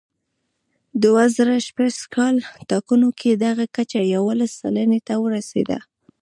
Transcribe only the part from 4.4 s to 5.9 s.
سلنې ته ورسېده.